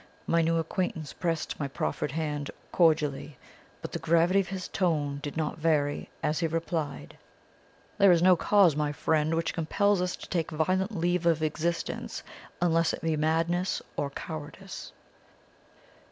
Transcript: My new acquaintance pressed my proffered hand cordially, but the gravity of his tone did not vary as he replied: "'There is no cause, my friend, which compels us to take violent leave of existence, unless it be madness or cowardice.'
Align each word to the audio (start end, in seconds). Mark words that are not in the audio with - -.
My 0.25 0.41
new 0.41 0.57
acquaintance 0.57 1.13
pressed 1.13 1.59
my 1.59 1.67
proffered 1.67 2.11
hand 2.13 2.49
cordially, 2.71 3.37
but 3.83 3.91
the 3.91 3.99
gravity 3.99 4.39
of 4.39 4.47
his 4.47 4.67
tone 4.67 5.19
did 5.21 5.37
not 5.37 5.59
vary 5.59 6.09
as 6.23 6.39
he 6.39 6.47
replied: 6.47 7.15
"'There 7.99 8.11
is 8.11 8.23
no 8.23 8.35
cause, 8.35 8.75
my 8.75 8.91
friend, 8.93 9.35
which 9.35 9.53
compels 9.53 10.01
us 10.01 10.15
to 10.15 10.27
take 10.27 10.49
violent 10.49 10.95
leave 10.97 11.27
of 11.27 11.43
existence, 11.43 12.23
unless 12.59 12.93
it 12.93 13.01
be 13.01 13.15
madness 13.15 13.79
or 13.95 14.09
cowardice.' 14.09 14.91